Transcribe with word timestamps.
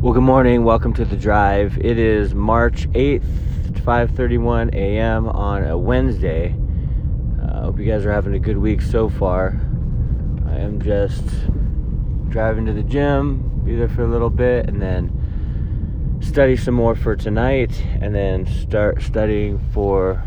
Well, 0.00 0.12
good 0.12 0.22
morning. 0.22 0.62
Welcome 0.62 0.94
to 0.94 1.04
the 1.04 1.16
drive. 1.16 1.76
It 1.78 1.98
is 1.98 2.32
March 2.32 2.88
8th, 2.92 3.24
5:31 3.82 4.72
a.m. 4.72 5.28
on 5.28 5.64
a 5.64 5.76
Wednesday. 5.76 6.54
I 7.42 7.44
uh, 7.44 7.62
hope 7.62 7.80
you 7.80 7.84
guys 7.84 8.06
are 8.06 8.12
having 8.12 8.32
a 8.32 8.38
good 8.38 8.58
week 8.58 8.80
so 8.80 9.08
far. 9.08 9.60
I 10.46 10.54
am 10.58 10.80
just 10.80 11.24
driving 12.28 12.64
to 12.66 12.72
the 12.72 12.84
gym, 12.84 13.62
be 13.64 13.74
there 13.74 13.88
for 13.88 14.02
a 14.02 14.06
little 14.06 14.30
bit, 14.30 14.68
and 14.68 14.80
then 14.80 15.10
study 16.20 16.56
some 16.56 16.74
more 16.74 16.94
for 16.94 17.16
tonight, 17.16 17.84
and 18.00 18.14
then 18.14 18.46
start 18.46 19.02
studying 19.02 19.58
for 19.72 20.22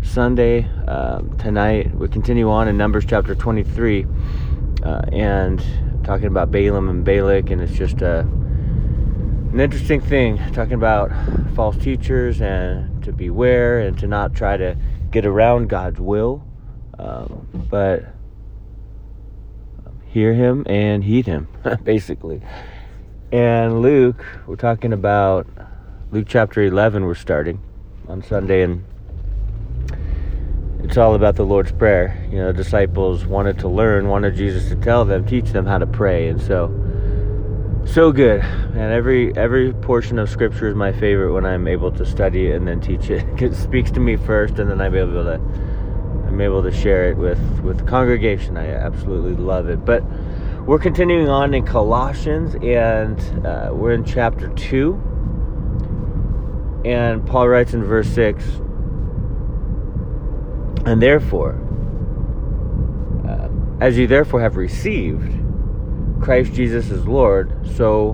Sunday 0.00 0.70
um, 0.88 1.36
tonight. 1.36 1.94
We 1.94 2.08
continue 2.08 2.48
on 2.48 2.66
in 2.66 2.78
Numbers 2.78 3.04
chapter 3.04 3.34
23, 3.34 4.06
uh, 4.84 5.02
and 5.12 5.62
talking 6.02 6.28
about 6.28 6.50
Balaam 6.50 6.88
and 6.88 7.04
Balak, 7.04 7.50
and 7.50 7.60
it's 7.60 7.74
just 7.74 8.00
a 8.00 8.26
an 9.56 9.60
interesting 9.60 10.02
thing 10.02 10.36
talking 10.52 10.74
about 10.74 11.10
false 11.54 11.78
teachers 11.78 12.42
and 12.42 13.02
to 13.02 13.10
beware 13.10 13.80
and 13.80 13.98
to 13.98 14.06
not 14.06 14.34
try 14.34 14.54
to 14.54 14.76
get 15.10 15.24
around 15.24 15.70
God's 15.70 15.98
will, 15.98 16.44
um, 16.98 17.48
but 17.70 18.04
hear 20.08 20.34
Him 20.34 20.66
and 20.68 21.02
heed 21.02 21.24
Him, 21.24 21.48
basically. 21.84 22.42
And 23.32 23.80
Luke, 23.80 24.22
we're 24.46 24.56
talking 24.56 24.92
about 24.92 25.46
Luke 26.10 26.26
chapter 26.28 26.62
11, 26.62 27.06
we're 27.06 27.14
starting 27.14 27.58
on 28.08 28.22
Sunday, 28.22 28.60
and 28.60 28.84
it's 30.80 30.98
all 30.98 31.14
about 31.14 31.36
the 31.36 31.44
Lord's 31.46 31.72
Prayer. 31.72 32.22
You 32.30 32.36
know, 32.40 32.52
disciples 32.52 33.24
wanted 33.24 33.58
to 33.60 33.68
learn, 33.68 34.08
wanted 34.08 34.34
Jesus 34.34 34.68
to 34.68 34.76
tell 34.76 35.06
them, 35.06 35.24
teach 35.24 35.52
them 35.52 35.64
how 35.64 35.78
to 35.78 35.86
pray, 35.86 36.28
and 36.28 36.42
so 36.42 36.66
so 37.86 38.12
good. 38.12 38.40
And 38.40 38.92
every 38.92 39.34
every 39.36 39.72
portion 39.72 40.18
of 40.18 40.28
scripture 40.28 40.68
is 40.68 40.74
my 40.74 40.92
favorite 40.92 41.32
when 41.32 41.46
i'm 41.46 41.68
able 41.68 41.90
to 41.92 42.04
study 42.04 42.48
it 42.48 42.56
and 42.56 42.66
then 42.68 42.80
teach 42.80 43.10
it. 43.10 43.24
It 43.42 43.54
speaks 43.54 43.90
to 43.92 44.00
me 44.00 44.16
first 44.16 44.58
and 44.58 44.68
then 44.70 44.80
i'm 44.80 44.94
able 44.94 45.24
to 45.24 45.40
i'm 46.26 46.40
able 46.40 46.62
to 46.62 46.70
share 46.70 47.10
it 47.10 47.16
with 47.16 47.38
with 47.60 47.78
the 47.78 47.84
congregation. 47.84 48.56
I 48.56 48.66
absolutely 48.68 49.36
love 49.36 49.68
it. 49.68 49.84
But 49.84 50.02
we're 50.66 50.80
continuing 50.80 51.28
on 51.28 51.54
in 51.54 51.64
colossians 51.64 52.56
and 52.56 53.46
uh, 53.46 53.70
we're 53.72 53.92
in 53.92 54.04
chapter 54.04 54.48
2 54.48 55.00
and 56.84 57.24
paul 57.24 57.48
writes 57.48 57.72
in 57.72 57.84
verse 57.84 58.08
6 58.08 58.44
and 60.86 61.00
therefore 61.00 61.54
uh, 63.28 63.48
as 63.80 63.96
you 63.96 64.08
therefore 64.08 64.40
have 64.40 64.56
received 64.56 65.45
Christ 66.20 66.52
Jesus 66.52 66.90
is 66.90 67.06
Lord, 67.06 67.66
so 67.76 68.10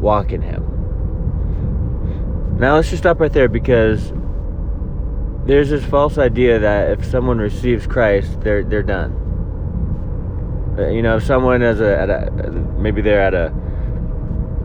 walk 0.00 0.32
in 0.32 0.42
Him. 0.42 0.64
Now 2.58 2.76
let's 2.76 2.90
just 2.90 3.02
stop 3.02 3.20
right 3.20 3.32
there 3.32 3.48
because 3.48 4.12
there's 5.44 5.68
this 5.70 5.84
false 5.84 6.18
idea 6.18 6.58
that 6.58 6.90
if 6.98 7.04
someone 7.04 7.38
receives 7.38 7.86
Christ, 7.86 8.40
they're 8.40 8.64
they're 8.64 8.82
done. 8.82 9.12
Uh, 10.78 10.88
you 10.88 11.02
know, 11.02 11.16
if 11.16 11.24
someone 11.24 11.62
is 11.62 11.80
a, 11.80 11.98
at 11.98 12.10
a 12.10 12.30
maybe 12.78 13.00
they're 13.02 13.20
at 13.20 13.34
a, 13.34 13.54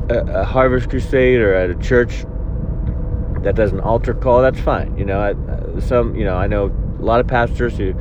a, 0.09 0.41
a 0.41 0.43
Harvest 0.43 0.89
Crusade 0.89 1.39
or 1.39 1.53
at 1.53 1.69
a 1.69 1.75
church 1.75 2.25
that 3.43 3.55
does 3.55 3.71
an 3.71 3.79
altar 3.79 4.13
call, 4.13 4.41
that's 4.41 4.59
fine. 4.59 4.97
You 4.97 5.05
know, 5.05 5.19
I, 5.19 5.79
some 5.79 6.15
you 6.15 6.25
know 6.25 6.35
I 6.35 6.47
know 6.47 6.67
a 6.99 7.03
lot 7.03 7.19
of 7.19 7.27
pastors 7.27 7.77
who 7.77 7.93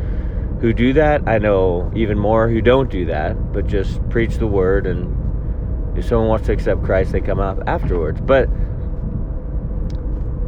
who 0.60 0.74
do 0.74 0.92
that. 0.92 1.26
I 1.26 1.38
know 1.38 1.90
even 1.96 2.18
more 2.18 2.48
who 2.48 2.60
don't 2.60 2.90
do 2.90 3.06
that, 3.06 3.52
but 3.52 3.66
just 3.66 4.06
preach 4.10 4.36
the 4.36 4.46
word. 4.46 4.86
And 4.86 5.98
if 5.98 6.04
someone 6.04 6.28
wants 6.28 6.46
to 6.46 6.52
accept 6.52 6.84
Christ, 6.84 7.12
they 7.12 7.20
come 7.20 7.40
out 7.40 7.66
afterwards. 7.66 8.20
But 8.20 8.48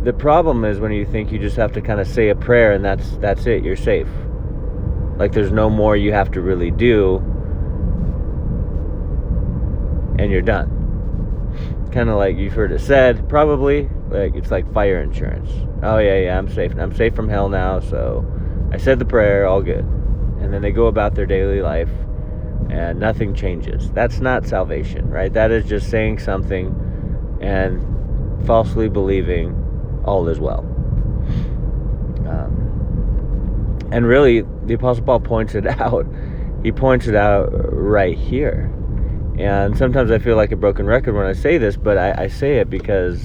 the 0.05 0.13
problem 0.13 0.65
is 0.65 0.81
when 0.81 0.93
you 0.93 1.07
think 1.07 1.33
you 1.33 1.39
just 1.39 1.57
have 1.57 1.73
to 1.73 1.81
kind 1.81 2.01
of 2.01 2.07
say 2.07 2.29
a 2.29 2.35
prayer 2.35 2.73
and 2.73 2.85
that's 2.85 3.17
that's 3.19 3.47
it. 3.47 3.65
You're 3.65 3.77
safe. 3.77 4.09
Like 5.17 5.33
there's 5.33 5.53
no 5.53 5.71
more 5.71 5.97
you 5.97 6.13
have 6.13 6.31
to 6.33 6.41
really 6.43 6.71
do, 6.71 7.17
and 10.19 10.31
you're 10.31 10.43
done. 10.43 10.79
Kind 11.93 12.09
of 12.09 12.17
like 12.17 12.37
you've 12.37 12.55
heard 12.55 12.73
it 12.73 12.81
said, 12.81 13.29
probably 13.29 13.89
like 14.11 14.35
it's 14.35 14.51
like 14.51 14.71
fire 14.75 15.01
insurance. 15.01 15.51
Oh 15.83 15.99
yeah, 15.99 16.19
yeah, 16.19 16.39
I'm 16.39 16.51
safe. 16.51 16.73
I'm 16.79 16.95
safe 16.95 17.15
from 17.15 17.29
hell 17.29 17.49
now, 17.49 17.81
so 17.81 18.27
I 18.73 18.79
said 18.79 18.99
the 18.99 19.05
prayer, 19.05 19.47
all 19.47 19.63
good 19.63 19.87
and 20.43 20.53
then 20.53 20.61
they 20.61 20.73
go 20.73 20.87
about 20.87 21.15
their 21.15 21.27
daily 21.27 21.63
life 21.63 21.89
and 22.71 22.99
nothing 22.99 23.35
changes. 23.35 23.91
That's 23.93 24.21
not 24.21 24.47
salvation, 24.47 25.09
right? 25.09 25.33
That 25.33 25.51
is 25.51 25.65
just 25.65 25.89
saying 25.91 26.19
something 26.19 27.39
and 27.41 28.47
falsely 28.47 28.89
believing 28.89 30.03
all 30.05 30.29
is 30.29 30.41
well. 30.41 30.61
Um, 32.29 33.79
and 33.93 34.07
really, 34.07 34.45
the 34.65 34.75
Apostle 34.75 35.05
Paul 35.05 35.21
points 35.21 35.55
it 35.55 35.67
out. 35.81 36.07
He 36.63 36.73
points 36.73 37.07
it 37.07 37.15
out 37.15 37.51
right 37.53 38.17
here. 38.17 38.73
And 39.39 39.77
sometimes 39.77 40.11
I 40.11 40.19
feel 40.19 40.37
like 40.37 40.53
a 40.53 40.57
broken 40.57 40.87
record 40.87 41.15
when 41.15 41.27
I 41.27 41.33
say 41.33 41.59
this, 41.59 41.77
but 41.77 41.99
I, 41.99 42.25
I 42.25 42.27
say 42.29 42.59
it 42.59 42.69
because 42.69 43.25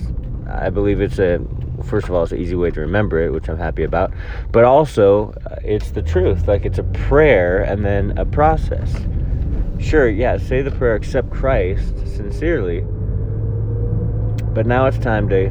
I 0.50 0.70
believe 0.70 1.02
it's 1.02 1.20
a 1.20 1.40
first 1.88 2.08
of 2.08 2.14
all, 2.14 2.24
it's 2.24 2.32
an 2.32 2.40
easy 2.40 2.56
way 2.56 2.72
to 2.72 2.82
remember 2.82 3.20
it, 3.20 3.32
which 3.32 3.50
I'm 3.50 3.58
happy 3.58 3.84
about. 3.84 4.14
But 4.52 4.66
also, 4.66 5.34
uh, 5.50 5.56
it's 5.64 5.92
the 5.92 6.02
truth. 6.02 6.48
Like 6.48 6.66
it's 6.66 6.78
a 6.78 6.84
prayer 6.84 7.62
and 7.62 7.84
then 7.84 8.18
a 8.18 8.26
process. 8.26 8.94
Sure, 9.80 10.10
yeah, 10.10 10.38
say 10.38 10.62
the 10.62 10.72
prayer, 10.72 10.96
accept 10.96 11.32
Christ 11.32 11.98
sincerely. 12.08 12.82
But 14.54 14.66
now 14.66 14.86
it's 14.88 14.98
time 14.98 15.30
to 15.30 15.50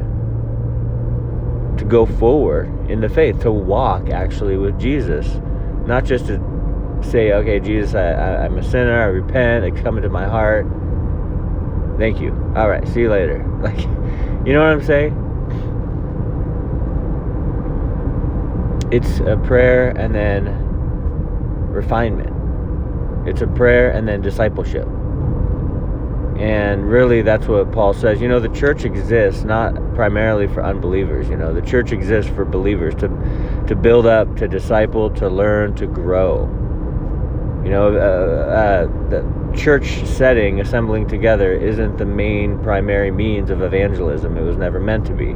to 1.77 1.85
go 1.85 2.05
forward 2.05 2.67
in 2.89 3.01
the 3.01 3.09
faith, 3.09 3.39
to 3.41 3.51
walk 3.51 4.09
actually 4.09 4.57
with 4.57 4.79
Jesus, 4.79 5.39
not 5.85 6.05
just 6.05 6.25
to 6.25 6.39
say, 7.03 7.31
okay, 7.33 7.59
Jesus, 7.59 7.93
I, 7.93 8.09
I, 8.09 8.45
I'm 8.45 8.57
a 8.57 8.63
sinner, 8.63 8.99
I 8.99 9.05
repent, 9.05 9.63
I 9.63 9.81
come 9.81 9.97
into 9.97 10.09
my 10.09 10.25
heart. 10.25 10.65
Thank 11.99 12.19
you. 12.19 12.31
All 12.55 12.67
right, 12.67 12.87
see 12.87 13.01
you 13.01 13.09
later. 13.09 13.43
Like, 13.57 13.79
you 14.45 14.53
know 14.53 14.59
what 14.59 14.69
I'm 14.69 14.83
saying? 14.83 15.26
It's 18.91 19.19
a 19.19 19.37
prayer 19.37 19.89
and 19.89 20.15
then 20.15 20.45
refinement. 21.69 23.27
It's 23.27 23.41
a 23.41 23.47
prayer 23.47 23.91
and 23.91 24.07
then 24.07 24.21
discipleship. 24.21 24.87
And 26.37 26.87
really, 26.87 27.23
that's 27.23 27.47
what 27.47 27.71
Paul 27.71 27.93
says. 27.93 28.21
You 28.21 28.27
know, 28.27 28.39
the 28.39 28.49
church 28.49 28.85
exists 28.85 29.43
not 29.43 29.73
primarily 29.95 30.47
for 30.47 30.63
unbelievers. 30.63 31.27
You 31.29 31.35
know, 31.35 31.51
the 31.53 31.63
church 31.63 31.91
exists 31.91 32.31
for 32.31 32.45
believers 32.45 32.93
to, 32.95 33.07
to 33.67 33.75
build 33.75 34.05
up, 34.05 34.35
to 34.37 34.47
disciple, 34.47 35.09
to 35.15 35.27
learn, 35.27 35.75
to 35.75 35.87
grow. 35.87 36.43
You 37.63 37.71
know, 37.71 37.97
uh, 37.97 38.51
uh, 38.53 39.09
the 39.09 39.57
church 39.57 40.05
setting, 40.05 40.61
assembling 40.61 41.07
together, 41.07 41.53
isn't 41.53 41.97
the 41.97 42.05
main 42.05 42.59
primary 42.59 43.11
means 43.11 43.49
of 43.49 43.63
evangelism. 43.63 44.37
It 44.37 44.43
was 44.43 44.57
never 44.57 44.79
meant 44.79 45.07
to 45.07 45.13
be. 45.13 45.35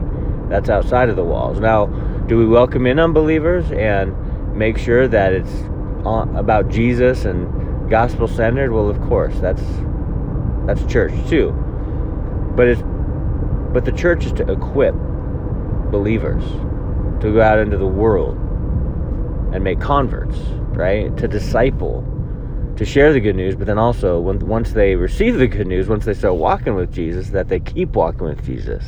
That's 0.51 0.69
outside 0.69 1.07
of 1.07 1.15
the 1.15 1.23
walls. 1.23 1.61
Now, 1.61 1.85
do 2.27 2.37
we 2.37 2.45
welcome 2.45 2.85
in 2.85 2.99
unbelievers 2.99 3.71
and 3.71 4.13
make 4.53 4.77
sure 4.77 5.07
that 5.07 5.31
it's 5.31 5.63
about 6.05 6.67
Jesus 6.67 7.23
and 7.23 7.89
gospel 7.89 8.27
centered? 8.27 8.73
Well, 8.73 8.89
of 8.89 9.01
course, 9.03 9.39
that's 9.39 9.63
that's 10.65 10.83
church 10.91 11.13
too. 11.29 11.51
But 12.53 12.67
it's 12.67 12.81
but 13.71 13.85
the 13.85 13.93
church 13.93 14.25
is 14.25 14.33
to 14.33 14.51
equip 14.51 14.93
believers 15.89 16.43
to 17.21 17.31
go 17.31 17.41
out 17.41 17.59
into 17.59 17.77
the 17.77 17.87
world 17.87 18.35
and 19.53 19.63
make 19.63 19.79
converts, 19.79 20.37
right? 20.75 21.15
To 21.15 21.29
disciple, 21.29 22.03
to 22.75 22.83
share 22.83 23.13
the 23.13 23.21
good 23.21 23.37
news, 23.37 23.55
but 23.55 23.67
then 23.67 23.77
also 23.77 24.19
when, 24.19 24.39
once 24.39 24.73
they 24.73 24.95
receive 24.95 25.37
the 25.37 25.47
good 25.47 25.67
news, 25.67 25.87
once 25.87 26.03
they 26.03 26.13
start 26.13 26.35
walking 26.35 26.75
with 26.75 26.91
Jesus, 26.91 27.29
that 27.29 27.47
they 27.47 27.61
keep 27.61 27.95
walking 27.95 28.27
with 28.27 28.45
Jesus. 28.45 28.83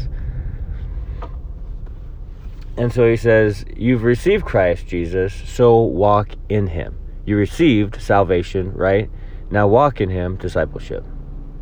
And 2.78 2.92
so 2.92 3.10
he 3.10 3.16
says, 3.16 3.66
You've 3.76 4.04
received 4.04 4.46
Christ 4.46 4.88
Jesus, 4.88 5.34
so 5.46 5.80
walk 5.80 6.30
in 6.50 6.68
him. 6.68 6.98
You 7.26 7.38
received 7.38 8.02
salvation, 8.02 8.74
right? 8.74 9.10
Now 9.50 9.68
walk 9.68 10.02
in 10.02 10.10
him, 10.10 10.36
discipleship, 10.36 11.06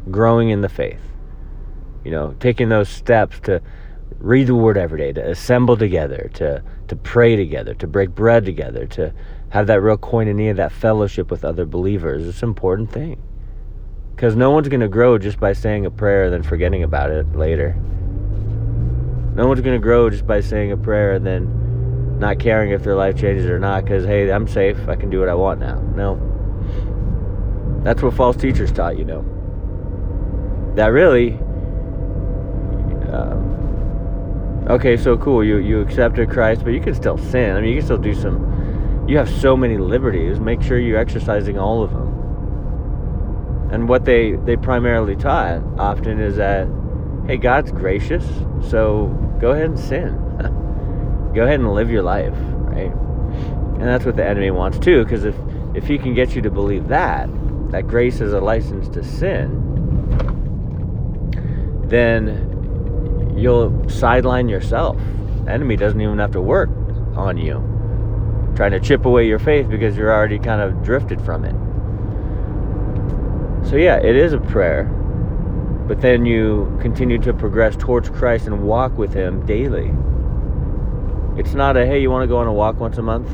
growing 0.09 0.49
in 0.49 0.61
the 0.61 0.69
faith. 0.69 1.01
You 2.05 2.11
know, 2.11 2.35
taking 2.39 2.69
those 2.69 2.89
steps 2.89 3.39
to 3.41 3.61
read 4.17 4.47
the 4.47 4.55
word 4.55 4.77
every 4.77 4.99
day, 4.99 5.13
to 5.13 5.29
assemble 5.29 5.77
together, 5.77 6.29
to, 6.35 6.63
to 6.87 6.95
pray 6.95 7.35
together, 7.35 7.73
to 7.75 7.87
break 7.87 8.09
bread 8.11 8.45
together, 8.45 8.85
to 8.87 9.13
have 9.49 9.67
that 9.67 9.81
real 9.81 9.97
koinonia, 9.97 10.55
that 10.55 10.71
fellowship 10.71 11.29
with 11.29 11.43
other 11.43 11.65
believers. 11.65 12.27
It's 12.27 12.41
an 12.41 12.49
important 12.49 12.91
thing. 12.91 13.21
Because 14.15 14.35
no 14.35 14.51
one's 14.51 14.69
going 14.69 14.81
to 14.81 14.87
grow 14.87 15.17
just 15.17 15.39
by 15.39 15.53
saying 15.53 15.85
a 15.85 15.91
prayer 15.91 16.25
and 16.25 16.33
then 16.33 16.43
forgetting 16.43 16.83
about 16.83 17.11
it 17.11 17.35
later. 17.35 17.75
No 19.33 19.47
one's 19.47 19.61
going 19.61 19.79
to 19.79 19.83
grow 19.83 20.09
just 20.09 20.27
by 20.27 20.41
saying 20.41 20.71
a 20.71 20.77
prayer 20.77 21.13
and 21.13 21.25
then 21.25 22.19
not 22.19 22.39
caring 22.39 22.71
if 22.71 22.83
their 22.83 22.95
life 22.95 23.17
changes 23.17 23.45
or 23.45 23.59
not 23.59 23.83
because, 23.83 24.05
hey, 24.05 24.31
I'm 24.31 24.47
safe. 24.47 24.77
I 24.87 24.95
can 24.95 25.09
do 25.09 25.19
what 25.19 25.29
I 25.29 25.35
want 25.35 25.59
now. 25.59 25.79
No. 25.95 26.19
That's 27.83 28.01
what 28.01 28.13
false 28.13 28.35
teachers 28.35 28.71
taught, 28.71 28.97
you 28.97 29.05
know. 29.05 29.25
That 30.75 30.87
really, 30.87 31.39
uh, 33.11 33.41
Okay, 34.69 34.95
so 34.95 35.17
cool. 35.17 35.43
You 35.43 35.57
you 35.57 35.81
accepted 35.81 36.29
Christ, 36.29 36.63
but 36.63 36.69
you 36.69 36.79
can 36.79 36.93
still 36.93 37.17
sin. 37.17 37.55
I 37.57 37.61
mean, 37.61 37.71
you 37.71 37.77
can 37.77 37.85
still 37.85 37.97
do 37.97 38.13
some. 38.13 39.05
You 39.07 39.17
have 39.17 39.27
so 39.27 39.57
many 39.57 39.77
liberties. 39.77 40.39
Make 40.39 40.61
sure 40.61 40.77
you're 40.77 40.99
exercising 40.99 41.57
all 41.57 41.83
of 41.83 41.89
them. 41.89 42.07
And 43.71 43.89
what 43.89 44.05
they 44.05 44.33
they 44.33 44.55
primarily 44.55 45.15
taught 45.15 45.63
often 45.79 46.19
is 46.19 46.35
that, 46.35 46.67
hey, 47.27 47.37
God's 47.37 47.71
gracious, 47.71 48.25
so 48.69 49.07
go 49.39 49.51
ahead 49.51 49.65
and 49.65 49.79
sin. 49.79 50.15
go 51.35 51.43
ahead 51.43 51.59
and 51.59 51.73
live 51.73 51.89
your 51.89 52.03
life, 52.03 52.33
right? 52.35 52.91
And 53.79 53.83
that's 53.83 54.05
what 54.05 54.15
the 54.15 54.25
enemy 54.25 54.51
wants 54.51 54.79
too, 54.79 55.03
because 55.03 55.25
if 55.25 55.35
if 55.73 55.87
he 55.87 55.97
can 55.97 56.13
get 56.13 56.35
you 56.35 56.41
to 56.41 56.51
believe 56.51 56.89
that 56.89 57.29
that 57.71 57.87
grace 57.87 58.19
is 58.19 58.33
a 58.33 58.39
license 58.39 58.89
to 58.89 59.03
sin, 59.03 59.57
then 61.85 63.33
you'll 63.37 63.89
sideline 63.89 64.49
yourself. 64.49 64.97
The 65.45 65.51
enemy 65.51 65.77
doesn't 65.77 65.99
even 65.99 66.19
have 66.19 66.31
to 66.31 66.41
work 66.41 66.69
on 67.15 67.37
you, 67.37 67.55
trying 68.55 68.71
to 68.71 68.79
chip 68.79 69.05
away 69.05 69.27
your 69.27 69.39
faith 69.39 69.69
because 69.69 69.95
you're 69.97 70.13
already 70.13 70.37
kind 70.37 70.61
of 70.61 70.83
drifted 70.83 71.21
from 71.21 71.45
it. 71.45 71.55
So, 73.69 73.77
yeah, 73.77 73.97
it 73.97 74.15
is 74.15 74.33
a 74.33 74.39
prayer, 74.39 74.85
but 75.87 76.01
then 76.01 76.25
you 76.25 76.77
continue 76.81 77.17
to 77.19 77.33
progress 77.33 77.75
towards 77.75 78.09
Christ 78.09 78.47
and 78.47 78.63
walk 78.63 78.97
with 78.97 79.13
Him 79.13 79.45
daily. 79.45 79.91
It's 81.39 81.53
not 81.53 81.77
a, 81.77 81.85
hey, 81.85 82.01
you 82.01 82.09
want 82.09 82.23
to 82.23 82.27
go 82.27 82.37
on 82.37 82.47
a 82.47 82.53
walk 82.53 82.79
once 82.79 82.97
a 82.97 83.01
month? 83.01 83.29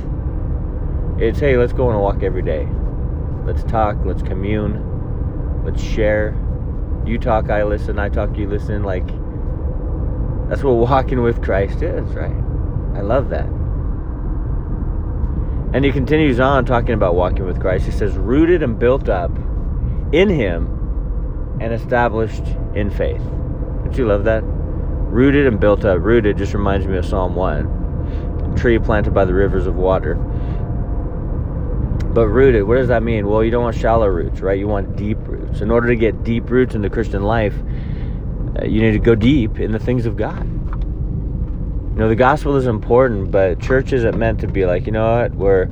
It's, 1.22 1.40
hey, 1.40 1.58
let's 1.58 1.74
go 1.74 1.90
on 1.90 1.96
a 1.96 2.00
walk 2.00 2.24
every 2.24 2.42
day. 2.42 2.68
Let's 3.46 3.64
talk, 3.64 3.98
let's 4.06 4.22
commune, 4.22 5.64
let's 5.66 5.82
share. 5.82 6.36
You 7.06 7.18
talk, 7.18 7.50
I 7.50 7.64
listen, 7.64 7.98
I 7.98 8.10
talk, 8.10 8.38
you 8.38 8.48
listen. 8.48 8.84
Like, 8.84 9.08
that's 10.50 10.64
what 10.64 10.72
walking 10.90 11.22
with 11.22 11.44
Christ 11.44 11.82
is, 11.82 12.08
right? 12.12 12.36
I 12.96 13.02
love 13.02 13.30
that. 13.30 13.48
And 15.74 15.84
he 15.84 15.92
continues 15.92 16.40
on 16.40 16.66
talking 16.66 16.94
about 16.94 17.16
walking 17.16 17.46
with 17.46 17.60
Christ. 17.60 17.86
He 17.86 17.92
says, 17.92 18.16
rooted 18.16 18.64
and 18.64 18.80
built 18.80 19.10
up 19.10 19.32
in 20.12 20.30
him 20.30 20.77
and 21.60 21.74
established 21.74 22.44
in 22.76 22.90
faith. 22.90 23.22
Don't 23.84 23.98
you 23.98 24.08
love 24.08 24.24
that? 24.26 24.44
Rooted 24.44 25.48
and 25.48 25.60
built 25.60 25.86
up. 25.86 26.00
Rooted 26.02 26.38
just 26.38 26.54
reminds 26.54 26.86
me 26.86 26.98
of 26.98 27.06
Psalm 27.06 27.36
1. 27.36 28.56
Tree 28.56 28.80
planted 28.80 29.14
by 29.14 29.26
the 29.26 29.34
rivers 29.34 29.68
of 29.68 29.76
water. 29.76 30.16
But 32.14 32.28
rooted, 32.28 32.64
what 32.64 32.78
does 32.78 32.88
that 32.88 33.04
mean? 33.04 33.28
Well, 33.28 33.44
you 33.44 33.52
don't 33.52 33.64
want 33.64 33.76
shallow 33.76 34.08
roots, 34.08 34.42
right? 34.42 34.58
You 34.58 34.68
want 34.68 34.96
deep 34.96 35.18
roots. 35.28 35.62
In 35.62 35.70
order 35.70 35.88
to 35.88 35.96
get 35.96 36.24
deep 36.24 36.50
roots 36.50 36.74
in 36.74 36.82
the 36.82 36.90
Christian 36.90 37.24
life, 37.24 37.54
uh, 38.60 38.66
you 38.66 38.82
need 38.82 38.94
to 38.94 39.00
go 39.00 39.16
deep 39.16 39.60
in 39.60 39.72
the 39.72 39.80
things 39.80 40.06
of 40.06 40.18
God. 40.18 40.44
You 40.44 42.04
know, 42.04 42.10
the 42.10 42.16
gospel 42.16 42.56
is 42.56 42.68
important, 42.68 43.32
but 43.32 43.60
church 43.60 43.94
isn't 43.94 44.18
meant 44.18 44.40
to 44.42 44.48
be 44.48 44.66
like, 44.66 44.86
you 44.86 44.92
know 44.92 45.18
what, 45.18 45.36
we're 45.36 45.70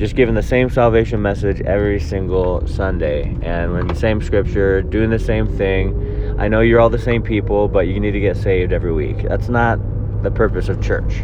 just 0.00 0.16
giving 0.16 0.34
the 0.34 0.42
same 0.42 0.70
salvation 0.70 1.20
message 1.20 1.60
every 1.60 2.00
single 2.00 2.66
Sunday. 2.66 3.36
And 3.42 3.70
we're 3.70 3.80
in 3.80 3.86
the 3.86 3.94
same 3.94 4.22
scripture, 4.22 4.80
doing 4.80 5.10
the 5.10 5.18
same 5.18 5.46
thing. 5.46 6.40
I 6.40 6.48
know 6.48 6.62
you're 6.62 6.80
all 6.80 6.88
the 6.88 6.98
same 6.98 7.22
people, 7.22 7.68
but 7.68 7.86
you 7.86 8.00
need 8.00 8.12
to 8.12 8.20
get 8.20 8.38
saved 8.38 8.72
every 8.72 8.94
week. 8.94 9.28
That's 9.28 9.50
not 9.50 9.78
the 10.22 10.30
purpose 10.30 10.70
of 10.70 10.82
church. 10.82 11.20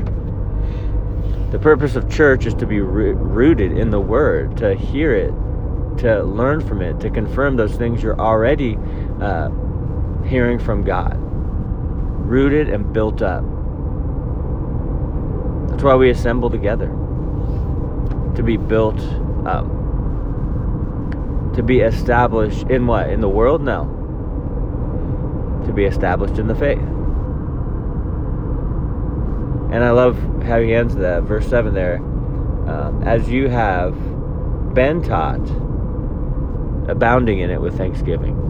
The 1.53 1.59
purpose 1.59 1.97
of 1.97 2.11
church 2.11 2.45
is 2.45 2.53
to 2.57 2.67
be 2.67 2.81
rooted 2.81 3.73
in 3.79 3.89
the 3.89 3.99
Word, 3.99 4.59
to 4.59 4.75
hear 4.75 5.15
it, 5.15 5.33
to 6.01 6.23
learn 6.25 6.61
from 6.61 6.83
it, 6.83 7.01
to 7.01 7.09
confirm 7.09 7.57
those 7.57 7.77
things 7.77 8.03
you're 8.03 8.21
already 8.21 8.77
uh, 9.23 9.49
hearing 10.27 10.59
from 10.59 10.85
God, 10.85 11.17
rooted 11.17 12.69
and 12.69 12.93
built 12.93 13.23
up. 13.23 13.43
That's 15.71 15.83
why 15.83 15.95
we 15.95 16.11
assemble 16.11 16.51
together 16.51 16.95
to 18.37 18.43
be 18.43 18.57
built 18.57 19.01
up, 19.47 19.67
to 21.55 21.63
be 21.63 21.81
established 21.81 22.69
in 22.69 22.87
what? 22.87 23.11
In 23.11 23.21
the 23.21 23.29
world? 23.29 23.63
No. 23.63 23.85
To 25.67 25.73
be 25.73 25.85
established 25.85 26.39
in 26.39 26.47
the 26.47 26.55
faith. 26.55 26.79
And 29.73 29.83
I 29.83 29.91
love 29.91 30.17
how 30.45 30.61
he 30.61 30.75
ends 30.75 30.95
that, 30.97 31.25
verse 31.25 31.47
7 31.49 31.75
there. 31.75 31.97
Um, 31.97 33.03
as 33.05 33.29
you 33.29 33.49
have 33.49 33.95
been 34.75 35.03
taught, 35.03 35.41
abounding 36.89 37.41
in 37.41 37.51
it 37.51 37.61
with 37.61 37.77
thanksgiving. 37.77 38.43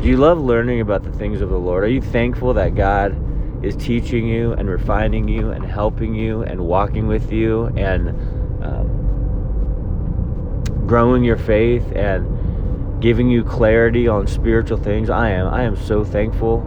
Do 0.00 0.08
you 0.08 0.18
love 0.18 0.38
learning 0.38 0.80
about 0.80 1.02
the 1.02 1.12
things 1.12 1.40
of 1.40 1.48
the 1.48 1.58
Lord? 1.58 1.84
Are 1.84 1.88
you 1.88 2.00
thankful 2.00 2.54
that 2.54 2.74
God 2.74 3.16
is 3.62 3.76
teaching 3.76 4.26
you 4.26 4.52
and 4.52 4.68
refining 4.68 5.28
you 5.28 5.50
and 5.50 5.64
helping 5.64 6.14
you 6.14 6.42
and 6.42 6.60
walking 6.60 7.06
with 7.06 7.32
you 7.32 7.66
and 7.76 8.10
um, 8.62 8.88
growing 10.86 11.24
your 11.24 11.36
faith 11.36 11.84
and 11.94 13.00
giving 13.00 13.28
you 13.30 13.44
clarity 13.44 14.08
on 14.08 14.26
spiritual 14.26 14.78
things? 14.78 15.10
I 15.10 15.30
am. 15.30 15.46
I 15.52 15.62
am 15.62 15.76
so 15.76 16.04
thankful. 16.04 16.64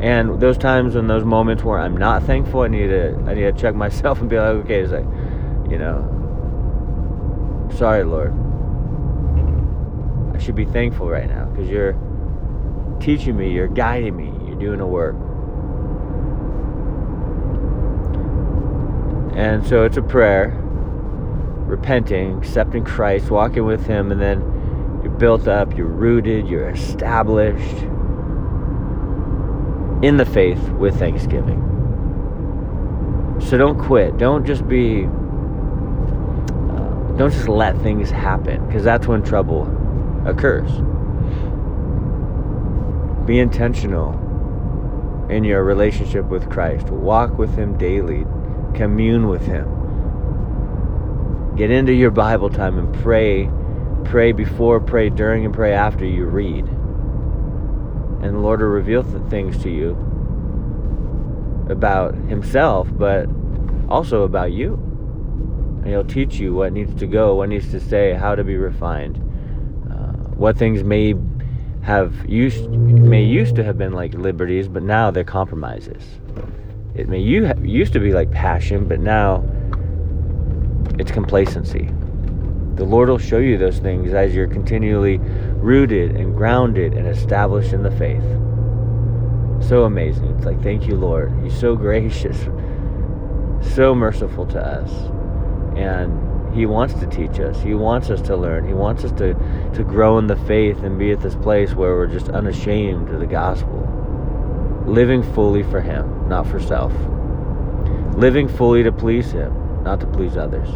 And 0.00 0.40
those 0.40 0.58
times 0.58 0.96
and 0.96 1.08
those 1.08 1.24
moments 1.24 1.62
where 1.62 1.78
I'm 1.78 1.96
not 1.96 2.24
thankful, 2.24 2.60
I 2.62 2.68
need 2.68 2.88
to 2.88 3.16
I 3.26 3.34
need 3.34 3.42
to 3.42 3.52
check 3.52 3.74
myself 3.74 4.20
and 4.22 4.28
be 4.28 4.36
like, 4.38 4.48
okay, 4.64 4.80
is 4.80 4.92
like, 4.92 5.06
you 5.70 5.78
know, 5.78 6.10
sorry, 7.74 8.04
Lord 8.04 8.44
I 10.34 10.38
should 10.38 10.56
be 10.56 10.64
thankful 10.64 11.08
right 11.08 11.28
now 11.28 11.44
because 11.46 11.70
you're 11.70 11.96
teaching 13.00 13.36
me, 13.36 13.52
you're 13.52 13.68
guiding 13.68 14.16
me, 14.16 14.32
you're 14.48 14.58
doing 14.58 14.78
the 14.78 14.86
work. 14.86 15.14
And 19.36 19.66
so 19.66 19.84
it's 19.84 19.96
a 19.96 20.02
prayer, 20.02 20.56
repenting, 21.66 22.38
accepting 22.38 22.84
Christ, 22.84 23.30
walking 23.30 23.64
with 23.64 23.86
Him, 23.86 24.12
and 24.12 24.20
then 24.20 24.40
you're 25.02 25.12
built 25.12 25.48
up, 25.48 25.76
you're 25.76 25.86
rooted, 25.86 26.46
you're 26.46 26.70
established 26.70 27.82
in 30.02 30.16
the 30.18 30.24
faith 30.26 30.70
with 30.70 30.98
thanksgiving. 30.98 31.60
So 33.40 33.58
don't 33.58 33.78
quit. 33.78 34.18
Don't 34.18 34.46
just 34.46 34.68
be, 34.68 35.04
uh, 35.04 35.08
don't 37.16 37.32
just 37.32 37.48
let 37.48 37.76
things 37.82 38.10
happen 38.10 38.66
because 38.66 38.84
that's 38.84 39.06
when 39.06 39.22
trouble 39.22 39.62
occurs. 40.26 40.70
Be 43.26 43.38
intentional 43.38 44.20
in 45.30 45.42
your 45.44 45.64
relationship 45.64 46.26
with 46.26 46.50
Christ. 46.50 46.88
Walk 46.90 47.38
with 47.38 47.54
Him 47.56 47.76
daily, 47.78 48.24
commune 48.74 49.28
with 49.28 49.46
Him. 49.46 49.66
Get 51.56 51.70
into 51.70 51.92
your 51.92 52.10
Bible 52.10 52.50
time 52.50 52.78
and 52.78 52.92
pray. 53.02 53.48
Pray 54.04 54.32
before, 54.32 54.80
pray 54.80 55.08
during, 55.08 55.44
and 55.44 55.54
pray 55.54 55.72
after 55.72 56.04
you 56.04 56.24
read. 56.26 56.66
And 56.66 58.34
the 58.34 58.38
Lord 58.38 58.60
will 58.60 58.68
reveal 58.68 59.02
things 59.02 59.62
to 59.62 59.70
you 59.70 59.90
about 61.68 62.14
Himself, 62.14 62.88
but 62.92 63.28
also 63.88 64.22
about 64.22 64.52
you. 64.52 64.74
And 65.78 65.86
He'll 65.86 66.04
teach 66.04 66.36
you 66.36 66.54
what 66.54 66.72
needs 66.72 66.94
to 67.00 67.06
go, 67.06 67.34
what 67.36 67.48
needs 67.48 67.70
to 67.70 67.80
stay, 67.80 68.14
how 68.14 68.34
to 68.34 68.44
be 68.44 68.56
refined 68.56 69.20
uh, 69.90 70.12
what 70.36 70.56
things 70.56 70.82
may 70.82 71.14
have 71.82 72.14
used 72.28 72.68
may 72.70 73.22
used 73.22 73.56
to 73.56 73.64
have 73.64 73.76
been 73.76 73.92
like 73.92 74.14
liberties, 74.14 74.68
but 74.68 74.82
now 74.82 75.10
they're 75.10 75.24
compromises. 75.24 76.02
It 76.94 77.08
may 77.08 77.18
you 77.18 77.52
used 77.62 77.92
to 77.94 78.00
be 78.00 78.12
like 78.12 78.30
passion, 78.30 78.86
but 78.86 79.00
now 79.00 79.44
it's 80.98 81.10
complacency. 81.10 81.90
The 82.76 82.84
Lord 82.84 83.08
will 83.08 83.18
show 83.18 83.38
you 83.38 83.58
those 83.58 83.78
things 83.78 84.12
as 84.12 84.34
you're 84.34 84.46
continually 84.46 85.18
rooted 85.18 86.16
and 86.16 86.36
grounded 86.36 86.94
and 86.94 87.08
established 87.08 87.72
in 87.72 87.82
the 87.82 87.90
faith. 87.90 88.24
So 89.68 89.84
amazing. 89.84 90.26
It's 90.36 90.44
like, 90.44 90.62
thank 90.62 90.86
you, 90.86 90.96
Lord. 90.96 91.32
You're 91.40 91.50
so 91.50 91.74
gracious, 91.74 92.38
so 93.74 93.94
merciful 93.94 94.46
to 94.46 94.60
us. 94.60 94.90
And 95.76 96.54
he 96.54 96.66
wants 96.66 96.94
to 96.94 97.06
teach 97.06 97.40
us. 97.40 97.60
He 97.60 97.74
wants 97.74 98.10
us 98.10 98.20
to 98.22 98.36
learn. 98.36 98.66
He 98.66 98.74
wants 98.74 99.04
us 99.04 99.12
to, 99.12 99.34
to 99.74 99.82
grow 99.82 100.18
in 100.18 100.28
the 100.28 100.36
faith 100.36 100.78
and 100.84 100.98
be 100.98 101.10
at 101.10 101.20
this 101.20 101.34
place 101.36 101.74
where 101.74 101.96
we're 101.96 102.06
just 102.06 102.28
unashamed 102.28 103.08
of 103.08 103.20
the 103.20 103.26
gospel. 103.26 103.93
Living 104.86 105.22
fully 105.22 105.62
for 105.62 105.80
Him, 105.80 106.28
not 106.28 106.46
for 106.46 106.60
self. 106.60 106.92
Living 108.16 108.48
fully 108.48 108.82
to 108.82 108.92
please 108.92 109.32
Him, 109.32 109.82
not 109.82 110.00
to 110.00 110.06
please 110.06 110.36
others. 110.36 110.68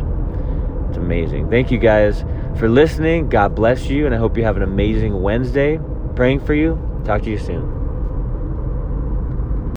It's 0.88 0.97
amazing. 0.97 1.50
Thank 1.50 1.71
you 1.71 1.79
guys 1.79 2.25
for 2.57 2.69
listening. 2.69 3.29
God 3.29 3.55
bless 3.55 3.87
you, 3.87 4.07
and 4.07 4.15
I 4.15 4.19
hope 4.19 4.37
you 4.37 4.45
have 4.45 4.57
an 4.57 4.62
amazing 4.62 5.23
Wednesday. 5.23 5.79
Praying 6.17 6.41
for 6.41 6.55
you. 6.55 6.79
Talk 7.05 7.23
to 7.23 7.31
you 7.31 7.38
soon. 7.38 7.78